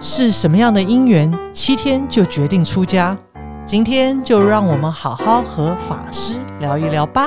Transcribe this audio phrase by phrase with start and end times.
[0.00, 3.16] 是什么样的因缘，七天就决定出家？
[3.64, 7.26] 今天就让我们好好和法师聊一聊吧。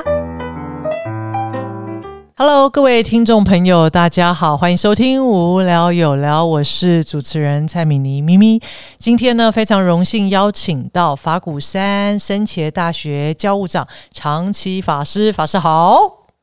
[2.36, 8.60] Hello，各位听众朋友，大家好，欢迎收听《无聊有聊》，我是主持人蔡米妮咪咪。
[8.96, 15.98] 今天呢，非常荣幸邀请到法鼓山僧伽大学教务长长期法师，法师好，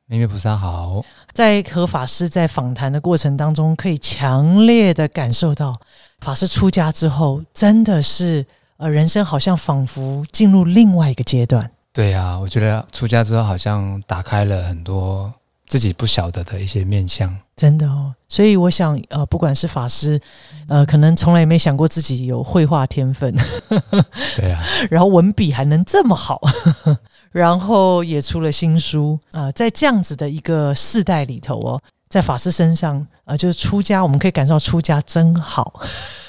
[0.08, 1.06] 咪咪菩萨好。
[1.34, 5.74] 在和法师在访谈的过程当中，可以强烈的感受到，
[6.20, 8.46] 法师出家之后，真的是
[8.78, 11.70] 呃，人生好像仿佛进入另外一个阶段。
[11.94, 15.34] 对呀，我觉得出家之后，好像打开了很多。
[15.68, 18.14] 自己不晓得的一些面相，真的哦。
[18.30, 20.22] 所以我想，呃，不管是法师，
[20.68, 23.36] 呃，可能从来没想过自己有绘画天分，
[24.38, 24.64] 对啊。
[24.92, 26.40] 然后文笔还能这么好，
[27.34, 29.52] 然后也出了新书啊。
[29.54, 31.82] 在这样子的一个世代里头哦，
[32.16, 35.82] 在法师身上啊，就是出家，我们可以感受到出家真好。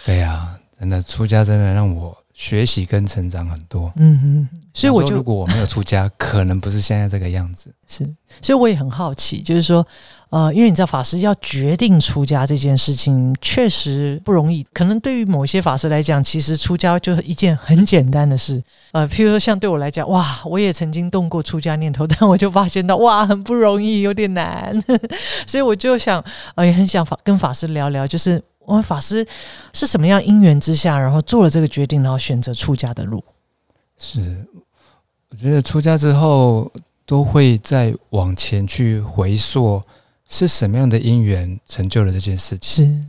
[0.04, 2.12] 对呀，真的出家真的让我。
[2.36, 7.74] 学习跟成长很多，嗯哼，所以我就如果我没有出家， 可能不是现在这个样子。
[7.88, 8.04] 是，
[8.42, 9.84] 所以我也很好奇，就是说，
[10.28, 18.62] 呃，因为你知道法师要决定出家这件事情确实不容易，可能对于某一些法师来讲，其实出家就是一件很简单的事。
[18.92, 24.74] 呃，譬如说像对我来讲，哇，我也曾经动过出家念头，但我就发现到，哇，很不容易，有点难，
[25.48, 26.22] 所以我就想，
[26.54, 28.42] 呃，也很想法跟法师聊聊，就是。
[28.66, 29.26] 我们法师
[29.72, 33.22] 是什么样因缘之下，然后做了这个决定，然后选择出家的路？
[33.96, 34.44] 是，
[35.30, 36.70] 我觉得出家之后
[37.06, 39.80] 都会再往前去回溯，
[40.28, 42.84] 是什么样的因缘成就了这件事情？
[42.84, 43.04] 是，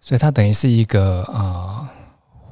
[0.00, 1.90] 所以它等于是一个啊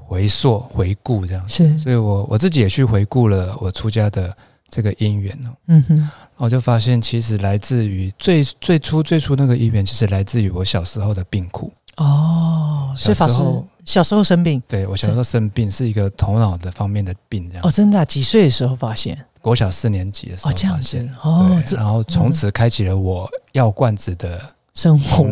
[0.04, 1.48] 回溯、回顾这样。
[1.48, 4.36] 是，所以我我自己也去回顾了我出家的
[4.68, 5.56] 这个因缘哦。
[5.68, 11.72] 嗯哼，我就发现其实来自于最最初最初那个因缘，其实来自于我小时候的病苦。
[11.96, 13.42] 哦，所以法师
[13.84, 17.66] 小时候生病，对我小时候生病是一个头脑的方面的病，这样。
[17.66, 18.04] 哦，真的？
[18.04, 19.18] 几岁的时候发现？
[19.40, 24.40] 国小四年级的时候发现哦，然后从此开启了我药罐子的
[24.72, 25.24] 生活。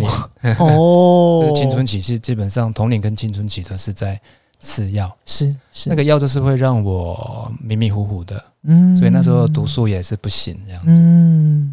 [0.59, 4.21] 哦，就是青春期是基本上童年跟青春期都是在
[4.59, 5.89] 吃药，是是。
[5.89, 11.73] 那个药就是会让我迷迷糊糊的，嗯，所以那时候读书也是不行这样子，嗯。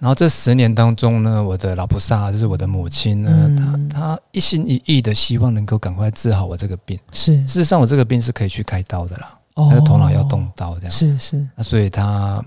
[0.00, 3.56] 然后这十年当中呢，我的老菩萨就是我的母亲呢，
[3.90, 6.96] 她她一心一意的希望能够赶快治好我这个病。
[7.10, 10.90] 是，事实上我这个病是可以去开刀的啦，但是头脑要动刀这样。
[10.90, 12.40] 是是，那所以他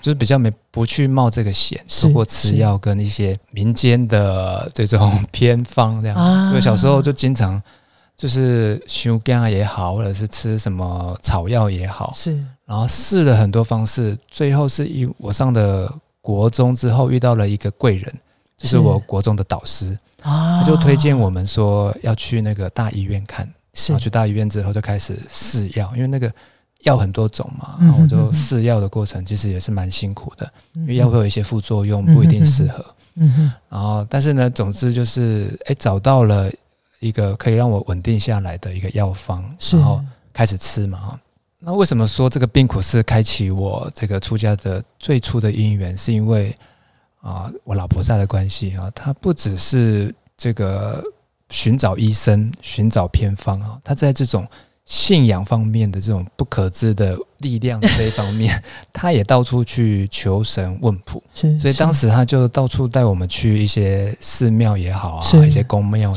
[0.00, 6.50] 就是比较没不去冒这个险，通过吃药跟一些民间的这种偏方这样。
[6.50, 7.60] 所以小时候就经常
[8.16, 15.92] 就是修肝也好，或者是吃什么草药也好，是，然后试了很多方式，最后是以我上的。
[16.26, 18.12] 国中之后遇到了一个贵人，
[18.58, 23.48] 就是我国中的导师，他就推荐我们说要去那个大医院看。
[23.88, 26.32] 然后去大医院之后就开始试药，因为那个
[26.80, 32.84] 药很多种嘛，然后我就试药的过程其实也是蛮辛苦的，因为药会有一些副作用，不一定适合。
[33.14, 33.52] 嗯哼。
[33.68, 36.50] 然后，但是呢，总之就是，哎，找到了
[36.98, 41.20] 一个可以让我稳定下来的一个药方，然后开始吃嘛。
[41.58, 45.96] 那为什么说这个病苦是开启我这个出家的最初的因缘？
[45.96, 46.54] 是因为
[47.20, 51.02] 啊，我老婆在的关系啊，她不只是这个
[51.48, 54.46] 寻找医生、寻找偏方啊，她在这种
[54.84, 58.62] 信仰方面的这种不可知的力量这一方面，
[58.92, 61.20] 她也到处去求神问卜。
[61.34, 66.14] 是，所以当时她就到处带我们去一些寺庙也好啊，一些宫庙，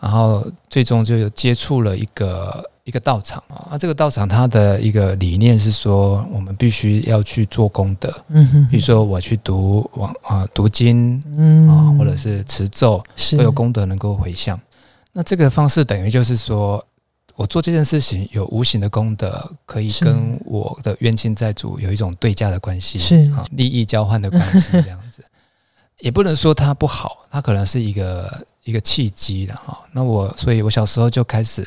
[0.00, 2.70] 然后最终就有接触了一个。
[2.86, 13.02] 一个道场啊，那这个道场它的一个理念是说，我们必须要去做功德，嗯哼，比如说我去读往啊读经，嗯啊，或者是持咒，
[13.32, 14.58] 都有功德能够回向。
[15.12, 16.80] 那这个方式等于就是说，
[17.34, 25.24] 我做这件事情有无形的功德，可以跟我的冤亲债主有一种对价的关系，是啊，利益交换的关系这样子。
[25.98, 29.76] 也不能说它不好，它可能是一个一个契机的哈。
[29.90, 31.66] 那我，所以我小时候就开始。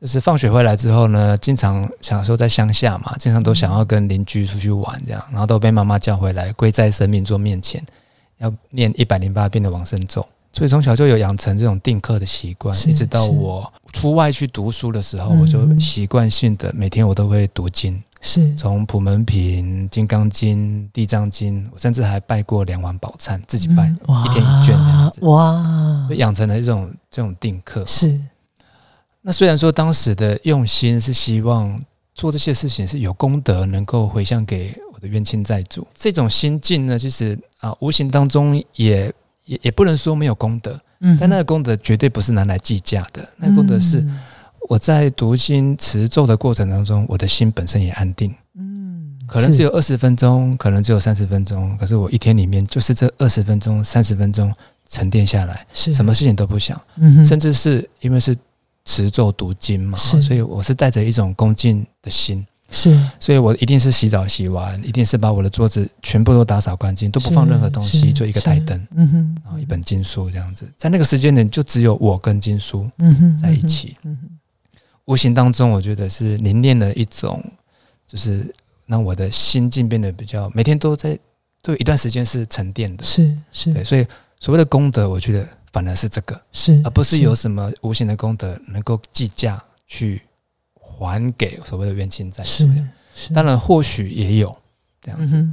[0.00, 7.84] 就是放学回来之后呢，经常小时候在乡下嘛，经常都想要跟邻居出去玩这样，然后都被妈妈叫回来跪在神明桌面前，
[8.38, 10.26] 要念一百零八遍的往生咒。
[10.52, 18.52] 所以从小就有养成这种定课的习惯，一直到我出外去读书的时候，我就习惯性的每天我都会读经，是。
[18.56, 27.84] 从普门品、金刚经、地藏经，我甚至还拜过两碗宝忏，自己拜一天一卷这样子，哇，就养成了一种这种定课。
[27.86, 28.18] 是。
[29.22, 31.80] 那虽然说当时的用心是希望
[32.14, 39.12] 做这些事情是有功德，能够回向给我的冤亲债主，这种心境呢，其实啊，无形当中也
[39.44, 44.04] 也也不能说没有功德，嗯，但那个功德绝对不是拿来计价的，那个功德是
[44.68, 48.34] 我在读经持咒的过程当中，我的心本身也安定。
[48.54, 54.52] 嗯，可能只有二十分钟，可能只有三十分钟，可是我一天里面就是这二十分钟、三十分钟
[54.88, 56.80] 沉淀下来，是什么事情都不想，
[57.24, 58.36] 甚至是因为是
[58.90, 62.44] 持咒读经嘛，所以我是带着一种恭敬的心。
[62.72, 74.30] 是，所以我一定是洗澡洗完，一定是把我的桌子全部都打扫干净，都不放任何东西，就一个台灯，嗯哼，然后一本经书这样子，在那个时间点就只有我跟经书，嗯哼，在一起，嗯哼，
[75.06, 77.42] 无形当中我觉得是凝练了一种，
[78.06, 78.46] 就是
[78.86, 81.18] 让我的心境变得比较，每天都在
[81.62, 84.06] 都有一段时间是沉淀的，是是，对，所以
[84.38, 90.22] 所谓的功德，我觉得反而是这个，是，而不是有什么无形的功德能够计价去。
[90.82, 92.68] 还给所谓的冤亲债主，
[93.32, 94.54] 当然或许也有
[95.00, 95.48] 这样子。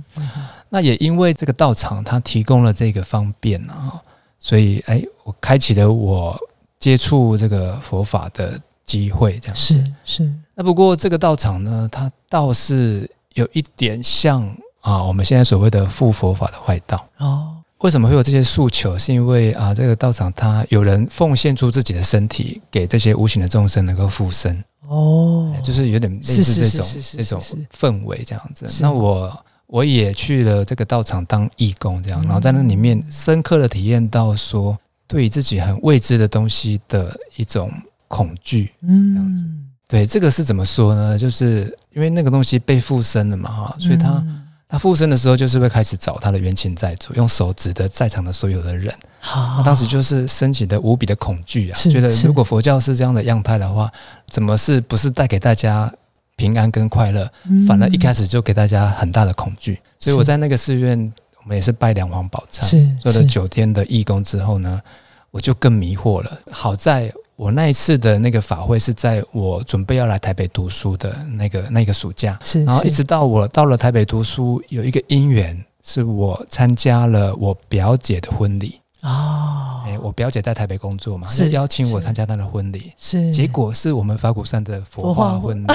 [0.68, 4.02] 那也因为这个道场它提供了这个方便啊，
[4.40, 6.38] 所以哎，我开启了我
[6.80, 9.40] 接触这个佛法的机会。
[9.40, 10.34] 这样是是。
[10.54, 14.44] 那不过这个道场呢，它倒是有一点像
[14.82, 17.57] 啊，我们现在所谓的复佛法的外道哦。
[17.80, 18.98] 为什么会有这些诉求？
[18.98, 24.64] 是因为啊，这个道场它有人奉献出自己的身体，给这些无形的众生能够复生。
[24.88, 26.88] 哦，就是有点类似这种
[27.18, 27.42] 这种
[27.78, 28.66] 氛围这样子。
[28.82, 34.76] 那我我也去了这个道场当义工，这样，然后在那里面深刻的体验到说，
[35.06, 37.72] 对于自己很未知的东西的一种
[38.08, 38.72] 恐惧。
[38.82, 39.46] 嗯，这样子。
[39.88, 41.16] 对，这个是怎么说呢？
[41.18, 44.24] 就是因为那个东西被附身了嘛，哈，所以他。
[44.70, 48.94] 他附身的时候，就是会开始找他的冤亲债主，用手指着在场的所有的人。
[49.22, 53.92] 他当时就是升起的无比的恐惧啊，觉得如果佛教是这样的样态的话，
[54.28, 55.92] 怎么是不是带给大家
[56.36, 57.30] 平安跟快乐，
[57.68, 59.80] 反而一开始就给大家很大的恐惧。
[60.00, 61.12] 所以我在那个寺院，
[61.44, 64.82] 我们也是拜两皇宝忏，做了九天的义工之后呢，
[65.32, 66.40] 我就更迷惑了。
[66.52, 67.12] 好在。
[67.38, 78.82] 我那一次的那个法会是在我准备要来台北读书的那个那个暑假，是，然后一直到我到了台北读书，有一个因缘，是我参加了我表姐的婚礼。
[79.04, 85.68] 哦，哎，我表姐在台北工作嘛，是邀请我参加她的婚礼，是，结果是我们法鼓山的佛化婚礼。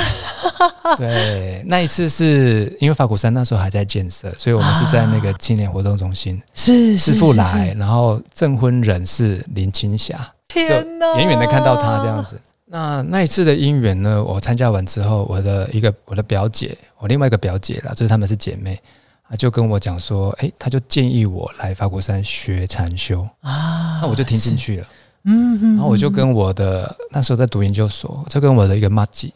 [0.99, 10.29] 对，那一次是因为法鼓山那时候还在建设，所以我们是在那个青年活动中心，是师傅来，然后证婚人是林青霞。
[10.55, 10.75] 就
[11.17, 14.23] 远远的看到他这样子，那那一次的姻缘呢？
[14.23, 18.81] 我参加完之后，我的一个我的表姐，我另外一个表姐啦，就是她们是姐妹，
[19.29, 23.29] 啊，就跟我讲说，哎，她就建议我来法国山学禅修。
[23.43, 24.87] 啊，那我就听进去了，
[25.25, 29.35] 嗯，然后我就跟我的那时候在读研究所，就跟我的一个妈吉，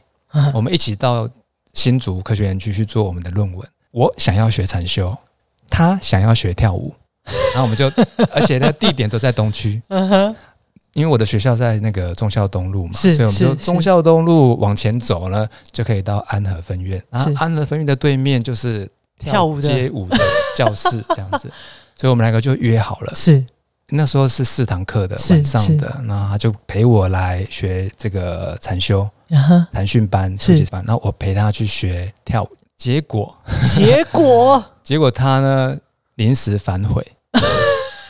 [0.54, 1.28] 我们一起到
[1.74, 3.68] 新竹科学园区去做我们的论文。
[3.90, 5.14] 我想要学禅修，
[5.68, 6.94] 她想要学跳舞，
[7.52, 7.86] 然后我们就，
[8.32, 10.36] 而且呢，地点都在东区，嗯哼。
[10.96, 17.02] 因为我的学校在那个忠孝东路嘛，所以我们就忠孝东路往前走呢，就可以到安和分院。
[17.10, 20.19] 然后安和分院的对面就是跳舞街舞的
[20.56, 21.52] 教室，这样子。
[21.96, 23.14] 所以我们两个就约好了。
[23.14, 23.44] 是
[23.88, 29.08] 那时候是四堂课的晚上的，然后他就陪我来学这个禅修、
[29.72, 32.49] 禅训班、初级班，然后我陪他去学跳舞。
[32.76, 33.37] 结果，
[33.75, 35.76] 结果， 结果他呢
[36.16, 37.06] 临时反悔，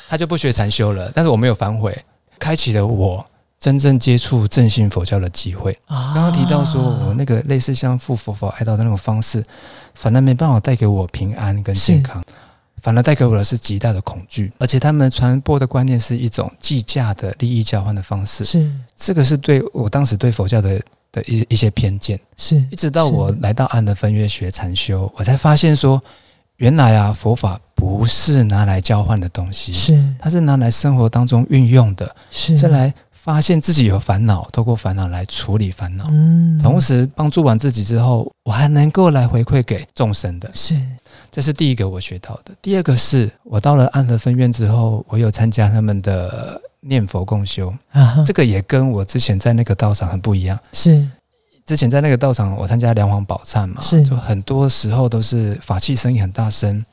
[0.09, 1.11] 他就不学禅修了。
[1.15, 1.97] 但是我没有反悔。
[2.39, 3.25] 开启了我
[3.59, 5.77] 真正接触正信佛教的机会。
[5.89, 9.43] 刚刚提到说，我那个类似像复佛法爱道的那种方式，
[9.95, 12.23] 反而没办法带给我平安跟健康，
[12.83, 14.53] 反而带给我的是极大的恐惧。
[14.59, 20.81] 而且他们传播的观念是一种计价的利益交换的方式，是这个是对我当时对佛教的
[21.11, 22.21] 的一一些偏见。
[22.37, 26.01] 是一直到我来到安德分约学禅修，我才发现说。
[26.59, 30.03] 原来啊，佛法不是拿来交换的东西，是。
[30.19, 32.59] 它是拿来生活当中运用的，是。
[32.59, 40.75] 再来发现自己有烦恼，透过烦恼来处理烦恼，嗯，同时帮助完自己之后，我还能够来回馈给众生的，是，
[41.31, 42.55] 这是第一个我学到的。
[42.63, 51.07] 第二个是我到了安德分院之后，我有参加他们的念佛共修，啊，这个也跟我之前在那个道场很不一样，是。
[51.67, 54.01] 之前在那个道场，我参加梁皇宝忏嘛，是。
[54.05, 56.85] 就很多时候都是法器声音很大声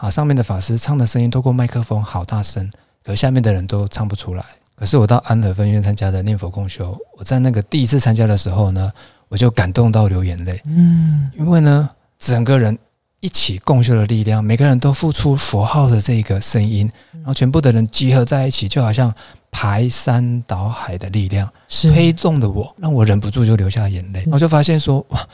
[0.00, 2.70] 啊，上面的法师唱的声音透过麦克风好大声，
[3.04, 4.44] 可下面的人都唱不出来。
[4.74, 8.90] 可是我到安和分院参加的念佛共修，我在那个第一次参加的时候呢，
[9.28, 12.78] 我就感动到流眼泪，嗯，因为呢，整个人
[13.20, 19.14] 一起共修的力量，每个人都付出佛号的这个声音，然后全部的人集合在一起，就好像。
[19.52, 24.24] 排山倒海的力量推动的我，让我忍不住就流下眼泪。
[24.30, 25.28] 我就发现说，哇，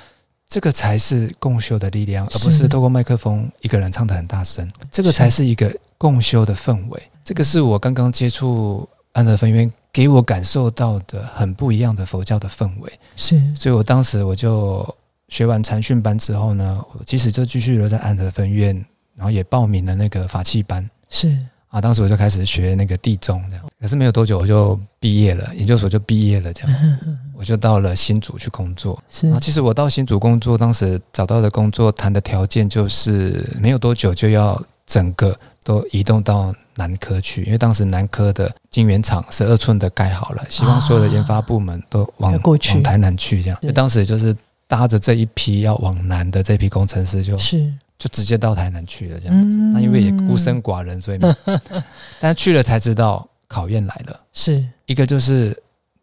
[0.49, 4.71] 这个才是共修的力量，而不是透过麦克风一个人唱的很大声。
[4.91, 7.03] 这个才是一个共修的氛围。
[7.25, 14.97] 这个是我刚刚接触安德分院给我感受到的很不一样的佛教的氛围，是，所以我当时我就
[15.29, 18.75] 学完禅训班之后呢，我其实就继续留在安德分院，
[19.17, 21.37] 然后也报名了那个法器班，是
[21.76, 26.99] 啊，当时我就开始学那个地中这样，可是没有多久我就毕业了，研究所就毕业了这样，
[27.37, 28.99] 我就到了新竹去工作。
[29.11, 43.59] 是啊，其实我到新竹工作，当时找到的工作谈的条件就是没有多久就要整个都移动到南科去，因为当时南科的晶圆厂十二寸的盖好了，希望所有的研发部门都往要过去往台南去，这样。
[43.61, 44.35] 就当时就是
[44.66, 49.57] 搭着这一批要往南的这批工程师就，就是就直接到台南去了，这样子。
[49.57, 49.73] 嗯。
[49.73, 51.35] 那因为也孤身寡人，所以没，
[52.21, 54.21] 但去了才知道考验来了。
[54.33, 54.65] 是。
[54.87, 55.57] 一个就是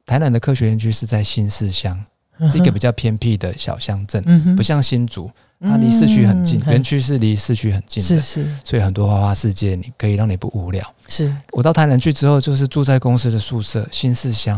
[0.06, 2.04] 台南的科学园区是在新市乡，
[2.50, 5.30] 是一个比较偏僻的小乡镇，嗯不像新竹，
[5.62, 6.72] 它离市区很近，嗯。
[6.72, 8.56] 园区是离市区很近的，是是。
[8.66, 10.86] 所以很多花花世界你可以让你不无聊。
[11.08, 11.34] 是。
[11.52, 14.58] 我到台南去之后，就是住在公司的宿舍，新市乡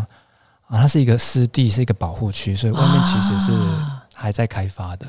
[0.68, 4.04] 啊，它是一个湿地，是一个保护区，所以外面其实是啊。
[4.18, 5.06] 还在开发的。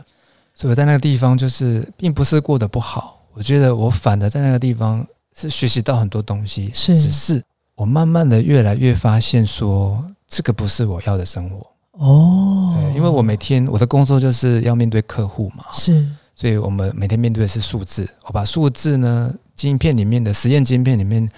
[0.59, 7.45] 所以我在那个地方就是并不是过得不好，我觉得我反而在那个地方是学习到很多东西，是只是
[7.75, 11.67] 我慢慢的越来越发现说，这个不是我要的生活。
[11.99, 18.09] 哦对，因为我每天我的工作就是要面对客户嘛，是所以我们每天面对的是数字。
[18.25, 21.29] 我把数字呢，晶片里面的实验晶片里面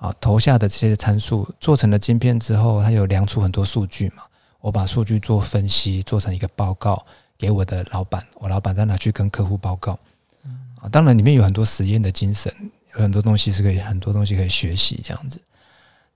[0.00, 4.24] 啊投下的这些参数做成了晶片之后，它有量出很多数据嘛。
[4.60, 7.04] 我把数据做分析，做成一个报告
[7.44, 9.92] 给我的老板，我老板再拿去跟客户报告。
[10.80, 12.50] 啊，当然里面有很多实验的精神，
[12.94, 15.38] 有很多东西是可以很多东西可以学习这样子。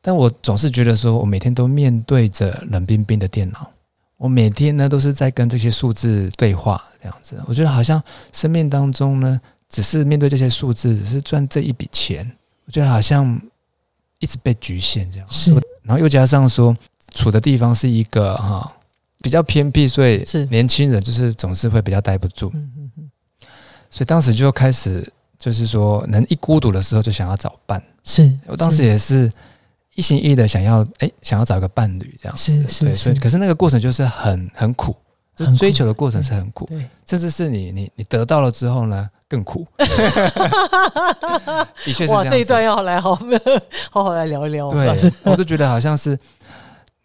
[0.00, 3.70] 但我总是觉得说，我每天都面对着冷冰冰的电脑，
[4.16, 7.38] 我每天呢都是在跟这些数字对话，这样子。
[7.46, 12.26] 我觉得好像生命当中呢，只是面对这些数字，只是赚这一笔钱，
[12.64, 13.38] 我觉得好像
[14.18, 15.26] 一直被局限这样。
[15.30, 16.74] 是然后又加上说，
[17.12, 18.72] 处的地方是一个哈
[19.20, 23.10] 比较偏僻，所以是年轻人就是总是会比较待不住，嗯嗯嗯
[23.90, 27.82] 所以当时就开始就是说，能一孤独的时候就想要找伴。
[28.04, 29.30] 是我当时也是
[29.94, 32.52] 一心一意的想要，哎，想要找一个伴侣这样子。
[32.52, 34.94] 是是是所以可是那个过程就是很很苦，
[35.34, 39.66] 就追求的过程是很苦，对甚至是你你你得到了之后呢更苦。
[41.84, 42.30] 的确是哇，这样子。
[42.30, 43.14] 这一段要来好
[43.90, 44.88] 好好来聊一聊，对，
[45.24, 46.18] 我就觉得好像是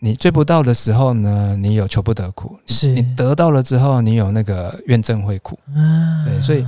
[0.04, 5.58] 你追不到的时候呢，你有求不得苦；是你得到了之后，你有那个怨憎会苦。
[5.74, 6.66] 啊对所以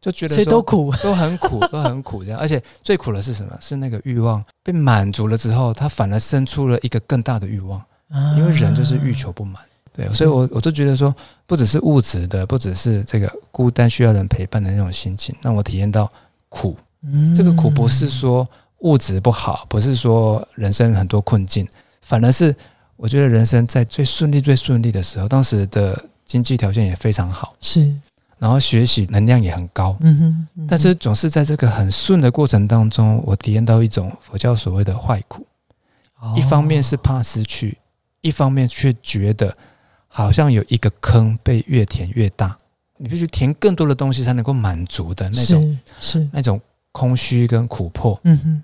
[0.00, 2.38] 就觉得所以都苦， 都很苦，都很苦这样。
[2.38, 3.58] 而且最苦的是什么？
[3.60, 7.82] 是那个欲望被满足了之后，它反而生出了一个更大的欲望，
[8.36, 9.60] 因为人就是欲求不满。
[9.92, 11.12] 对，所以我我就觉得说，
[11.44, 16.08] 不只是物质的，不只是这个孤单需要人陪伴的那种心情，让我体验到
[16.48, 16.76] 苦。
[17.02, 18.46] 嗯这个苦不是说
[18.80, 21.66] 物质不好，不是说人生很多困境，
[22.02, 22.54] 反而是
[22.96, 27.94] 我觉得人生在最顺利、最顺利的时候，当时的经济条件也非常好，是，
[28.38, 30.66] 然后学习能量也很高，嗯哼，嗯哼。
[30.68, 35.46] 但是总是在这个很顺的过程当中，我体验到一种佛教所谓的坏苦。
[36.34, 37.76] 一方面是怕失去，
[38.22, 39.54] 一方面却觉得
[40.08, 42.56] 好像有一个坑被越填越大，
[42.96, 46.60] 你必须填更多的东西才能够满足的那种是是，那种
[46.90, 48.18] 空虚跟苦迫。
[48.24, 48.62] 嗯哼，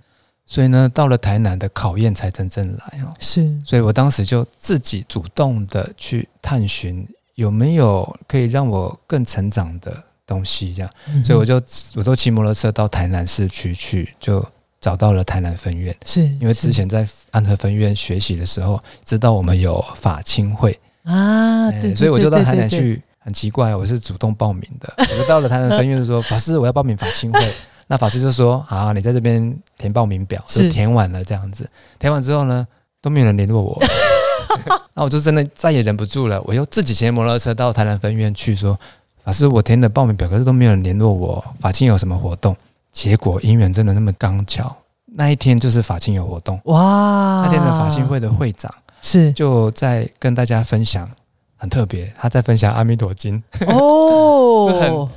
[0.52, 3.08] 所以呢，到了台南的考验才真正来哦。
[3.18, 10.90] 是所以我当时就自己主动的去探寻有没有可以让我更成长的东西，这样。
[11.08, 11.54] 嗯所以我就
[11.94, 14.44] 我都骑摩托车到台南市区去，就
[14.78, 15.96] 找到了台南分院。
[16.04, 23.02] 是因为之前在安和分院学习的时候，知道我们有法亲会，啊，哎对，所以我就到台南，去。
[23.24, 24.92] 很奇怪，我是主动报名的。
[24.98, 27.40] 我就到了台南分院，就说：“法师，我要报名法亲会。”
[27.86, 31.68] 那法师就说：“好，你在这边填报名表。”是就填完了这样子。
[31.98, 32.66] 填完之后呢，
[33.00, 33.78] 都没有人联络我。
[34.94, 38.78] 那我就真的再也忍不住了，我又自己骑摩托车到台南分院去说
[39.24, 41.42] ：“法师，我填的报名表，可是都没有人联络我。
[41.58, 42.54] 法清有什么活动？”
[42.92, 44.76] 结果因缘真的那么刚巧，
[45.14, 46.60] 那一天就是法清有活动。
[46.64, 48.70] 哇，那天的法亲会的会长
[49.00, 51.10] 是就在跟大家分享，
[51.56, 53.42] 很特别，他在分享《阿弥陀经》。
[53.74, 54.41] 哦，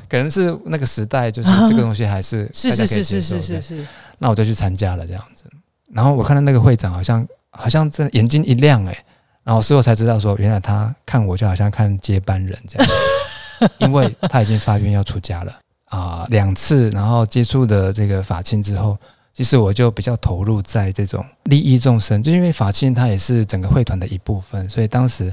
[0.09, 3.87] 可能是那个时代，就是这个东西还是 是是是是是是是，
[4.17, 5.45] 那我就去参加了这样子。
[5.91, 9.05] 然后我看到那个会长好像好像真的眼睛一亮哎、
[9.43, 12.89] 然后事后才知道说，原来他看我就好像看接班人这样，
[13.79, 15.53] 因为他已经发愿要出家了
[15.85, 18.97] 啊、两次，然后接触的这个法亲之后。
[19.37, 25.29] 其实我就比较投入在这种利益众生，就因为法亲它也是整个会团的一部分，所以当时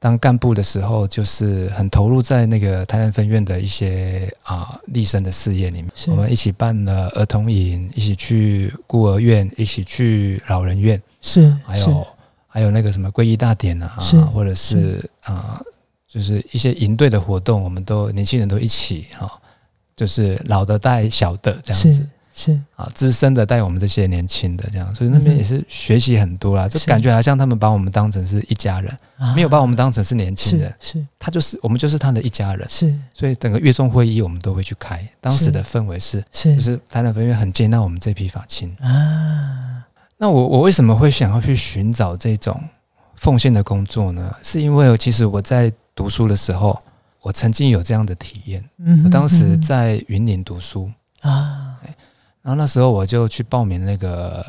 [0.00, 5.90] 当干部的时候，就是很投入在那个台南分院的一些啊立身的事业里面。
[6.06, 12.06] 我们一起办了儿童营，一起去孤儿院，一起去老人院，是还有
[12.46, 13.98] 还有那个什么皈依大典啊，
[14.32, 15.60] 或者是啊，
[16.06, 19.40] 就是一些营队的活动，我们都年轻人都一起哈，
[19.96, 22.06] 就是老的带小的这样子。
[22.38, 22.60] 是。
[22.76, 28.96] 啊，资深的带我们这些年轻的这样，所以那边也是学习很多啦，就感觉好像他们把我们当成是一家人，
[29.34, 31.04] 没有把我们当成是年轻人，是。
[31.18, 39.84] 他就是我们就是他的一家人，是，所以整个月中会议我们都会去开，当时的氛围是，是，就是台南分院很接纳我们这批法亲啊。
[40.16, 42.62] 那我我为什么会想要去寻找这种
[43.16, 44.32] 奉献的工作呢？
[44.44, 46.78] 是因为其实我在读书的时候，
[47.20, 50.88] 我曾经有这样的体验，嗯，我当时在云林读书
[51.22, 51.67] 啊。
[52.42, 54.44] 然后那时候我就去报名那个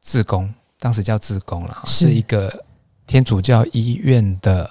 [0.00, 2.64] 自工，当时叫自工了，是一个
[3.06, 4.68] 天主教医院的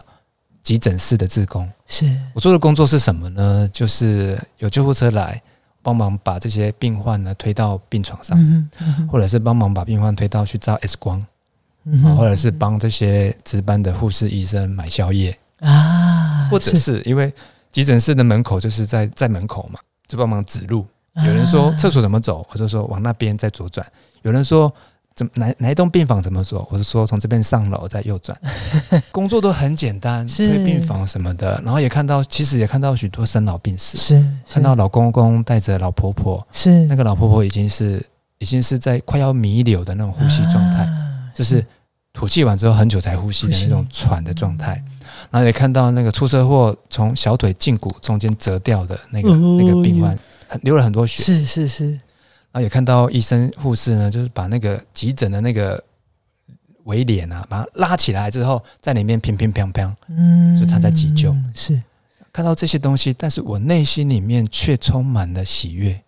[0.63, 1.69] 急诊室的自工。
[1.85, 3.69] 是我做的工作是什么呢？
[3.71, 5.41] 就是有救护车来
[5.81, 8.37] 帮忙把这些病患呢推到病床上，
[9.09, 11.25] 或者是帮忙把病患推到去照 X 光，
[12.17, 17.31] 或者是帮这些值班的护士医生买宵夜啊，或者是因为
[17.71, 20.85] 急诊室的门口就是在在门口嘛，就帮忙指路。
[21.25, 23.85] 有人说厕所怎么走，我就说往那边再左转。
[24.21, 24.71] 有人说
[25.15, 28.37] 怎哪哪一栋病房怎么走，我就说从这边上楼再右转。
[29.11, 38.05] 工作都很简单，推病房什么的，然后也看到，其实也看到许多生老病死，是看到老公公带着老婆婆，是那个老婆婆已经是
[38.37, 40.87] 已经是在快要弥留的那种呼吸状态，
[41.33, 41.63] 就是
[42.13, 44.83] 吐气完之后很久才呼吸的那种喘的状态。
[45.31, 50.11] 然后也看到那个出车祸从小腿胫骨中间折掉的那个那个病患。
[50.11, 50.19] 很
[50.61, 55.83] 流了很多血，是是是，然后也看到医生护士呢，就是把那个急诊的那个
[56.85, 61.81] 围帘啊，把它拉起来之后，在里面乒乒乓乓，嗯，就他在急救，是。
[62.31, 65.99] 看到这些东西，但是我内心里面却充满了喜悦，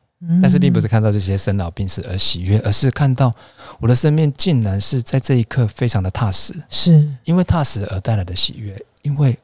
[0.41, 3.33] 但是并不是看到这些生老病死而喜悦，而是看到
[3.79, 7.09] 我的生命竟然是在这一刻非常的踏实，是。
[7.23, 9.37] 因为踏实而带来的喜悦，因为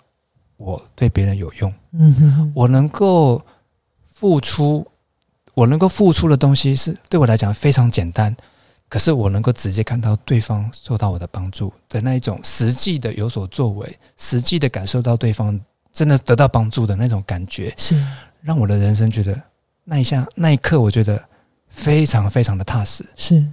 [0.57, 3.41] 我对别人有用，嗯哼，我能够。
[4.15, 4.87] 付出，
[5.53, 8.33] 我能够付出的东西是对我来讲非常简单，
[8.87, 15.59] 可是我能够直接看到对方受到我的帮助的那一种实际的有所作为，实际的感受到对方
[15.91, 18.01] 真的得到帮助的那种感觉，是
[18.41, 19.37] 让我的人生觉得
[19.83, 21.21] 那一下那一刻，我觉得
[21.67, 23.45] 非常非常的踏实，是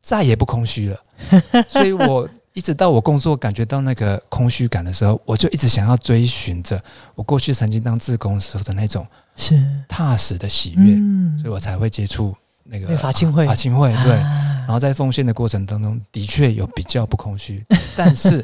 [0.00, 1.00] 再也不空虚了，
[1.68, 2.26] 所以我。
[2.56, 6.80] 一直到我工作感觉到那个空虚感的时候，我就一直想要追寻着
[7.14, 10.94] 我过去曾经当志工时候的那种是踏实的喜悦，
[11.40, 13.46] 所以我才会接触那个法清会。
[13.46, 18.42] 法清会对，然后在奉献的过程当中，的确有比较不空虚，但是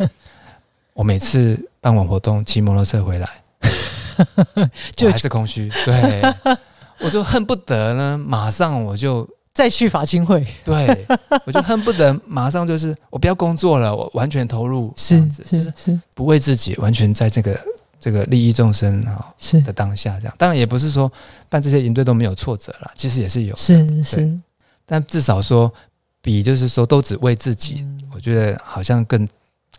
[0.93, 3.29] 我每次办完活动骑摩托车回来，
[4.95, 5.69] 就还是空虚。
[5.85, 6.23] 对，
[7.01, 9.29] 我就恨不得呢，马上我就。
[9.55, 11.07] 再去法清会，对
[11.45, 17.61] 我就恨不得马上就是我不要工作了，我完全投入，是是是，不为自己，完全在这个
[18.03, 19.61] 这个利益众生啊是。
[19.61, 20.35] 的当下，这样。
[20.37, 21.11] 当然也不是说
[21.49, 24.35] 办这些营队都没有挫折了，其实也是有，是是，
[24.85, 25.73] 但至少说
[26.21, 29.29] 比就是说都只为自己，我觉得好像更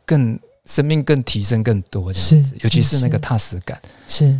[0.06, 3.78] 更生命更提升更多这样子，尤其是那个踏实感。
[4.08, 4.40] 是。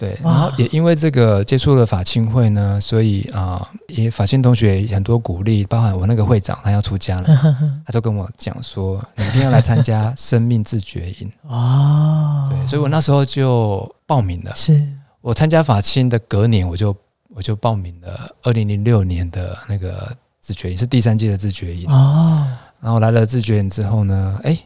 [0.00, 7.26] 对，然后也因为这个接触了法青会呢，所以啊，也法青同学很多鼓励，包含我那个会长，他要出家了，
[7.84, 12.48] 他就跟我讲说，你一定要来参加生命自觉营哦。
[12.48, 14.50] 对，所以我那时候就报名了。
[14.54, 14.82] 是
[15.20, 16.96] 我参加法青的隔年，我就
[17.34, 20.10] 我就报名了二零零六年的那个
[20.40, 22.48] 自觉营，是第三届的自觉营哦。
[22.80, 24.58] 然后来了自觉营之后呢，哎，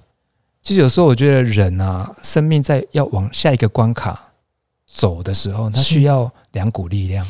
[0.63, 4.31] 其实有时候我觉得人啊，生命在要往下一个关卡。
[4.95, 7.27] 走的时候，它需要两股力量，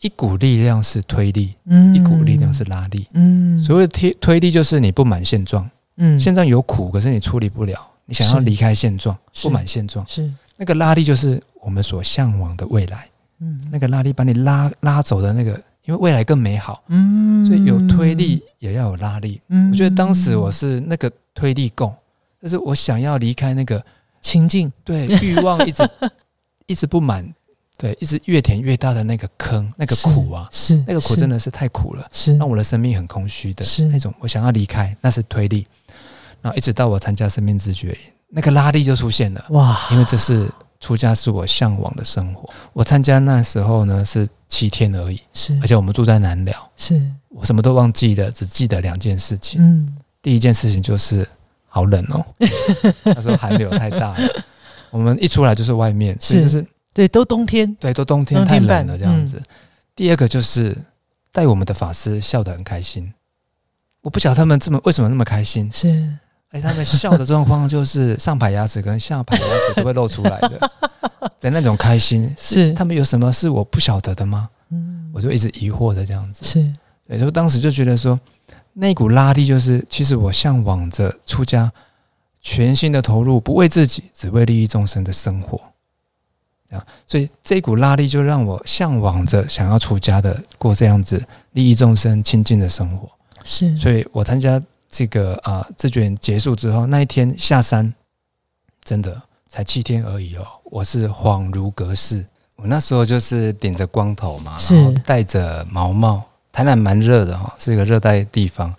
[0.00, 3.62] 一股力量是推力，嗯，一股力量是拉力，嗯。
[3.62, 10.28] 所谓推推力就是你不满现状，嗯，现状有苦，可是你处理不了，你想要离开现状，不满现状，是。
[10.56, 15.52] 那个拉力就是我们所向往的未来，嗯，那个拉力把你拉拉走的那个，
[15.84, 21.94] 因为未来更美好，嗯，所以有推力也要有拉力，嗯，我觉得当时我是那个推力够，
[22.42, 23.80] 就是我想要离开那个
[24.20, 25.88] 情境，对欲望一直。
[26.72, 27.22] 一直不满，
[27.76, 35.66] 对，一直越填越大的那个坑，那个苦啊，是那个苦真的是太苦了，是让我的生命很空虚的，是那种我想要离开，那是推力。
[36.40, 37.96] 然后一直到我参加生命之觉，
[38.28, 39.78] 那个拉力就出现了，哇！
[39.92, 42.52] 因为这是出家是我向往的生活。
[42.72, 49.62] 我参加那时候呢是七天而已，是而且我们住在南寮，是我什么都忘记了，只记得两件事情。
[49.62, 51.24] 嗯，第一件事情就是
[51.68, 52.26] 好冷哦。
[53.04, 54.44] 那时候寒流太大了，
[54.92, 59.42] 我们一出来就是外面，所以就是对，都冬天，对，都冬天太冷了这样子。
[59.96, 60.76] 第二个就是
[61.32, 63.12] 带我们的法师笑得很开心，
[64.02, 66.08] 我不晓得他们这么为什么那么开心，是。
[66.50, 70.70] 哎，他们笑的状况就是上排牙齿跟下排牙齿都会露出来的，
[71.40, 72.30] 的那种开心。
[72.38, 74.50] 是他们有什么是我不晓得的吗？
[74.70, 76.70] 嗯，我就一直疑惑的这样子，是，
[77.08, 78.20] 对，就当时就觉得说
[78.74, 81.72] 那股拉力就是，其实我向往着出家，
[82.42, 85.58] 全心的投入，不为自己，只为利益众生的生活，
[86.70, 93.08] 啊，所以这股拉力就让我向往着想要出家的过这样子利益众生、亲近的生活，
[93.42, 94.62] 是，所以我参加。
[94.94, 97.94] 这个啊，这卷结束之后，那一天下山，
[98.84, 100.46] 真的才七天而已哦。
[100.64, 102.22] 我是恍如隔世。
[102.56, 106.22] 我那时候就是顶着光头嘛，然后戴着毛帽。
[106.52, 108.74] 台南蛮热的哈，是一个热带地方。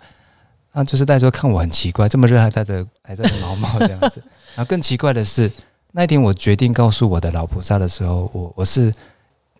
[0.74, 4.22] 那就是大家看我很奇怪，这么热还戴着还戴着毛毛这样子。
[4.54, 5.50] 然后更奇怪的是，
[5.92, 8.92] 那一天我决定告诉我的老菩萨的时候，我我是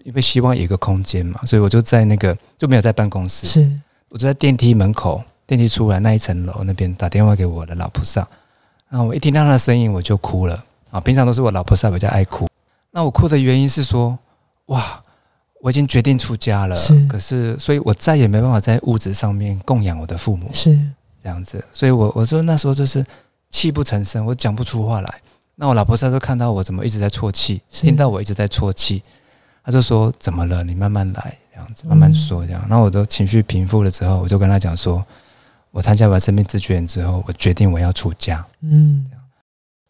[0.03, 5.23] 因为希望有一个空间嘛，所以我就在那个就没有在办公室，是我就在电梯门口。
[5.47, 8.27] 电梯出来那一层楼那边打电话给我的老菩萨，
[8.89, 10.99] 那我一听到他的声音我就哭了啊！
[10.99, 12.49] 平常都是我老菩萨比较爱哭，
[12.91, 14.19] 那我哭的原因是说，
[14.69, 15.03] 哇，
[15.61, 20.81] 我已经决定出家了，是，可是所以我再也没办法在物质上面供养我的父母，是
[21.25, 23.05] 这样子，所以我我说那时候就是
[23.49, 25.21] 泣不成声，我讲不出话来。
[25.57, 29.03] 那我老婆她都看到我怎么一直在啜泣，听到我一直在啜泣，
[29.65, 30.63] 她就说怎么了？
[30.63, 32.65] 你慢慢来，这样子慢慢说这样。
[32.69, 35.03] 那我的情绪平复了之后，我就跟她讲说。
[35.75, 38.47] 我参加完生命自觉之后，我决定我要出家。
[38.61, 39.11] 嗯，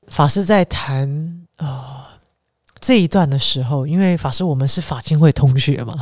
[0.08, 2.18] 法师在谈啊
[2.80, 5.94] 这一段的时候，因为法师我们是法经会同学嘛，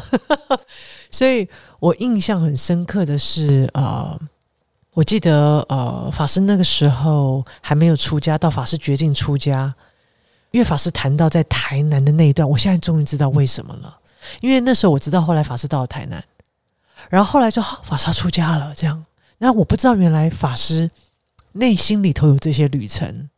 [1.10, 1.48] 所以
[1.80, 4.16] 我印象很深刻的是，呃，
[4.94, 9.74] 我记得呃法师那个时候还没有出家，到法师决定出家，
[10.50, 13.98] 因为法师谈到在台南的那一段，我现在终于知道为什么了。
[14.40, 16.22] 因为那时候我知道，后来法师到了台南，
[17.08, 19.02] 然后后来就法师出家了，这样。
[19.38, 20.90] 那我不知道，原来法师
[21.52, 23.30] 内心里头有这些旅程，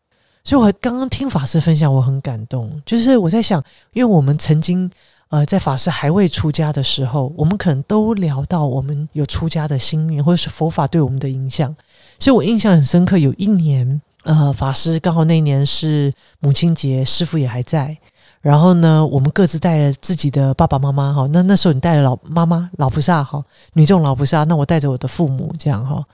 [0.43, 2.83] 所以我刚刚听法师分享，我很感动。
[2.85, 3.63] 就是我在想，
[3.93, 4.91] 因为我们曾经
[5.35, 11.75] 呃在法师还未出家的时候，我们可能都聊到我们有出家的心念，或者是佛法对我们的影响。
[12.21, 17.97] 所以我印象很深刻，有一年呃法师刚好那一年是母亲节，师傅也还在。
[18.41, 21.27] 然后呢，我们各自带了自己的爸爸妈妈哈。
[21.33, 23.43] 那那时候你带了老妈妈老菩萨哈，
[23.73, 24.45] 女众老菩萨。
[24.45, 26.05] 那我带着我的父母这样哈。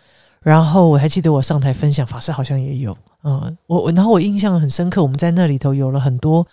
[0.41, 6.47] 然后我还记得我上台分享法师好像也有嗯，我我然后我印象很深刻，我们在那里头有了很多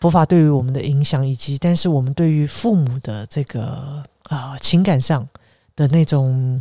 [0.00, 5.28] 佛法对于我们的影响，以及但是我们对于父母的这个啊情感上
[5.74, 6.58] 的那种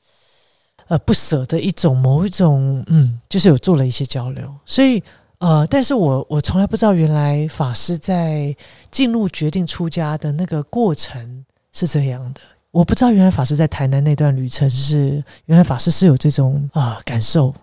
[0.87, 5.03] 呃不舍的一种某一种嗯，就是有做了一些交流，所以。
[5.39, 8.55] 呃，但是我我从来不知道，原来法师在
[8.89, 12.41] 进入决定出家的那个过程是这样的。
[12.71, 17.53] 我不知道，原来法师在台南那段旅程是，原来法师是有这种啊感受。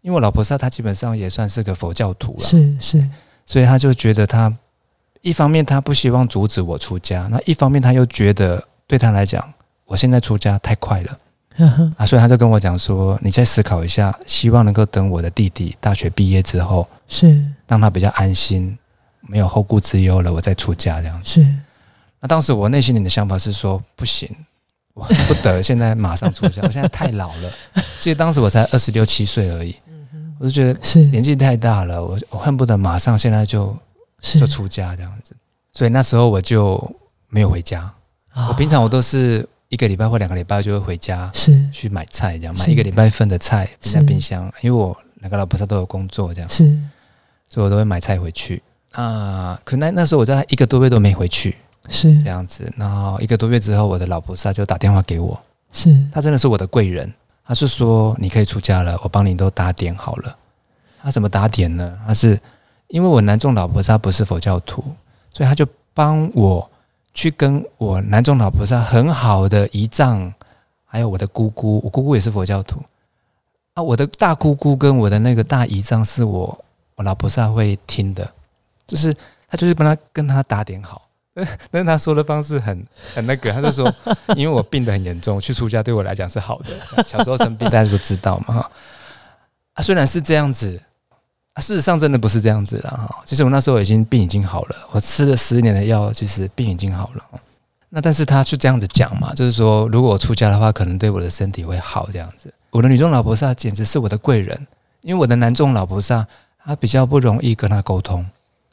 [0.00, 3.10] 因为我老婆萨她基本上也算是个佛教徒了，是是，
[3.44, 4.50] 所以他就觉得他
[5.22, 9.42] 一方面他不希望阻止我出家，那一方面他又觉得对他来讲，
[9.86, 11.16] 我现在出家太快了。
[11.96, 18.76] 啊，所以他就跟我讲说：“你再思考一下，希望能够等我的弟弟大学毕业之后，是让他比较安心，
[19.20, 21.46] 没有后顾之忧了，我再出家这样子。”是。
[22.20, 24.28] 那当时我内心里的想法是说：“不行，
[24.94, 27.52] 我不得现在马上出家， 我现在太老了。
[28.00, 29.76] 其实当时我才二十六七岁而已，
[30.40, 33.76] 我就觉得是年纪太大了，我我恨不得马上现在就
[34.22, 35.36] 就出家这样子。
[35.72, 36.80] 所以那时候我就
[37.28, 37.92] 没有回家。
[38.48, 44.44] 我平常我都是。”一个礼拜或两个礼拜就会回家，是去买菜这样，买一个礼拜份的菜冰在冰箱。
[44.60, 46.78] 因为我两个老婆都有工作这样，是，
[47.48, 49.58] 所以我都会买菜回去啊。
[49.64, 51.56] 可那那时候我在一个多月都没回去，
[51.88, 52.70] 是这样子。
[52.76, 57.10] 然后一个多月之后，我的老菩萨就打电话给我，是他真的是我的贵人。
[57.46, 60.36] 他是说你可以出家了，我帮你都打点好了。
[61.02, 61.98] 他怎么打点呢？
[62.06, 62.38] 他是
[62.92, 64.84] 因为我南众老菩萨不是佛教徒，
[65.30, 66.68] 所以他就帮我。
[67.14, 70.32] 去跟我南中老菩萨很好的姨丈，
[70.86, 72.80] 还有我的姑姑，我姑姑也是佛教徒
[73.74, 73.82] 啊。
[73.82, 78.26] 我的大姑姑跟我的那个大姨丈是我我老菩萨会听的，
[78.86, 79.14] 就是
[79.46, 81.06] 他就是帮他跟他打点好。
[81.70, 82.82] 但是他说的方式很
[83.14, 83.94] 很那个，他就说，
[84.34, 87.04] 因为我病得很严重，去出家对我来讲是好的。
[87.04, 88.70] 小时候生病大家都知道嘛，
[89.74, 90.80] 啊，虽然是这样子。
[91.54, 93.22] 啊，事实上真的不是这样子了哈。
[93.24, 97.40] 其实我那时候已经病已经好了，我吃了十年的药，其实病已经好了。
[97.90, 102.52] 那但是他就这样子讲嘛，就是说如果我出家的话，可能对我的身体会好这样子。
[102.70, 104.66] 我的女中老菩萨简直是我的贵人，
[105.02, 106.26] 因为我的男众老菩萨
[106.64, 108.24] 他比较不容易跟他沟通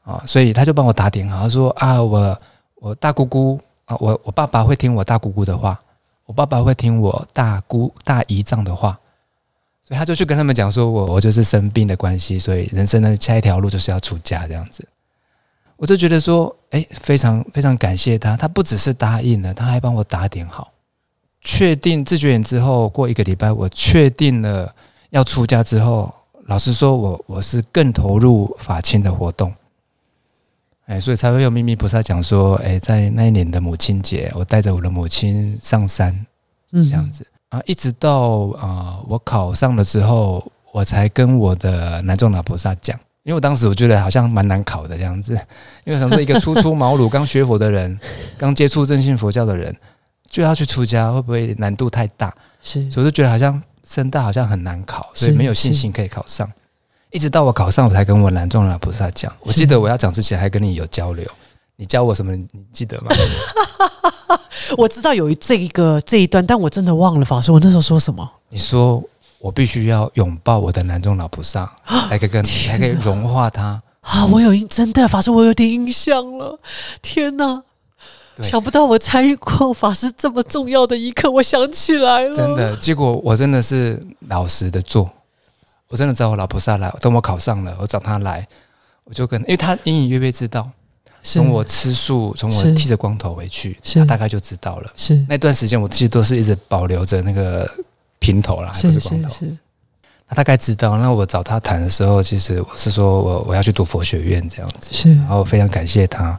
[0.03, 2.37] 啊，所以他就帮我打点好，他说啊，我
[2.75, 5.77] 我大姑姑啊，我我爸爸会听我大姑姑的话，
[6.25, 8.97] 我爸爸会听我大姑大姨丈的话，
[9.89, 14.87] 所以他就去跟他们讲说，我我就是生病的关系，所以人生的下一条路就是要出家这样子。
[15.77, 20.71] 我就觉得说，哎，非常非常感谢他，他不只是答应了，他还帮我打点好。
[21.41, 24.71] 确定自觉眼之后，过一个礼拜，我确定了
[25.09, 26.13] 要出家之后，
[26.45, 29.51] 老实说，我我是更投入法亲的活动。
[30.85, 36.13] 哎，所以才会有秘密菩萨讲说，哎，在那一年的母亲节，我带着我的母亲上山，
[36.73, 42.97] 嗯，这样子啊，一直到啊，我考上了之后，我才跟我的南众老菩萨讲。
[43.23, 45.33] 因为我当时我觉得好像蛮难考的这样子，
[45.83, 47.99] 因为想说一个初出茅庐、刚学佛的人，
[48.37, 49.75] 刚接触正信佛教的人，
[50.29, 52.33] 就要去出家，会不会难度太大？
[52.61, 56.49] 是，所以我就觉得好像深大好像很难考，所以没有信心可以考上。
[57.11, 59.31] 一直到我考上，我才跟我南众老菩萨讲。
[59.41, 61.27] 我记得我要讲之前还跟你有交流，
[61.75, 62.35] 你教我什么？
[62.35, 63.07] 你记得吗？
[64.77, 68.29] 我知道有这一个这一段，但我真的忘了法师，我那时候说什么？
[68.49, 69.03] 你说。
[69.41, 74.25] 我必须要拥抱我的南中老菩萨， 还可以跟，才可以融化他啊！
[74.25, 76.59] 我有印真的法师，我有点印象了。
[77.01, 77.63] 天哪，
[78.43, 82.35] 想不到我参与过法师这么重要的一刻，我想起来了。
[82.35, 85.09] 真的，结果我真的是老实的做，
[85.87, 86.93] 我真的找我老菩萨来。
[86.99, 88.45] 等我考上了，我找他来，
[89.05, 90.69] 我就跟，因为他隐隐约约知道，
[91.21, 94.91] 从我吃素，从我剃着光头回去，他大概就知道了。
[94.95, 97.69] 是那段时间，我其实都是一直保留着那个。
[98.21, 99.29] 平头啦，不是光头。
[100.27, 100.97] 他大概知道。
[100.97, 104.93] 那我找他谈的时候，其实我是说我我要去读佛学院这样子。
[104.93, 106.37] 是，然后非常感谢他。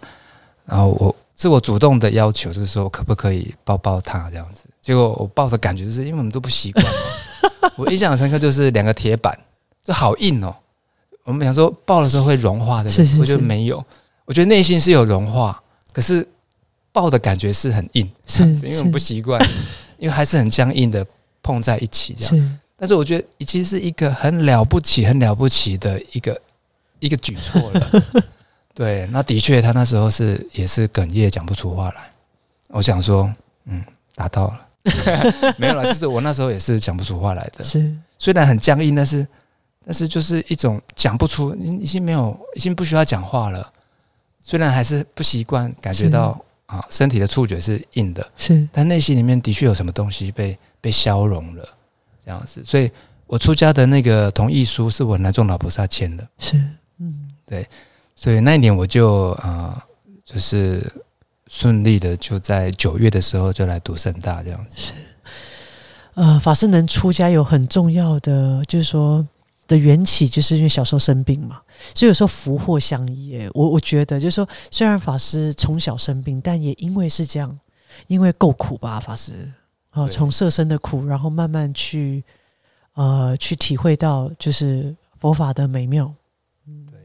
[0.67, 4.65] 然后我是我主动的要求，就是说可不可以抱抱他这样子。
[4.83, 6.85] 结果我抱的感觉就是，因为我们都不习惯。
[7.77, 9.35] 我印象很深刻，就是两个铁板，
[9.83, 10.55] 就好硬哦。
[11.25, 13.83] 我们想说抱的时候会融化的，我觉得没有。
[14.31, 15.61] 我觉得内心是有融化，
[15.93, 16.25] 可是
[16.93, 19.45] 抱的感觉是很硬，是因为我们不习惯，
[19.99, 21.05] 因为还是很僵硬的。
[21.43, 26.39] 碰在一起这样，但是我觉得已经是一个很了不起、很了不起的一个
[26.99, 28.05] 一个举措了。
[28.75, 32.13] 对，那的确，他那时候是也是哽咽，讲不出话来。
[32.69, 33.83] 我想说，嗯，
[34.15, 35.87] 达到了， 没有了。
[35.87, 39.27] 其实我那时候也是讲不出话来的，是虽然很僵硬，但是
[39.87, 43.73] 但是就是一种讲不出，已经没有，已经不需要讲话了。
[44.41, 50.59] 虽然还是不习惯，感觉到啊，身体的触觉是硬的，是，但内心里面的确有什么东西被。
[50.83, 51.69] 被消融了，
[52.25, 52.91] 这样子，所以
[53.27, 56.57] 我出家的那个同意书是我南众老菩萨签的，是，
[56.97, 57.69] 嗯，对，
[58.17, 59.85] 所以那一年我就啊，
[60.25, 60.91] 就是
[61.49, 64.81] 顺利的就在九月的时候就来读圣大这样子。
[64.81, 64.93] 是，
[66.15, 69.23] 呃，法师能出家有很重要的，就是说
[69.71, 71.63] 的缘起，就是因为小时候生病嘛，
[71.95, 73.49] 所以有时候福祸相依。
[73.55, 77.57] 我我觉得就是说，虽然法师从小生病，但也因为是这样，
[78.09, 79.33] 因为够苦吧，法师。
[79.91, 82.23] 啊，从色身的苦，然后慢慢去，
[82.95, 86.13] 呃，去体会到就是佛法的美妙。
[86.67, 86.99] 嗯，对，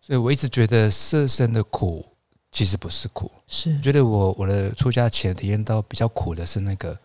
[0.00, 2.04] 所以我一直觉得色身的苦
[2.50, 6.98] 其实不是苦，是觉得我我的出家前体验到比较苦的是那个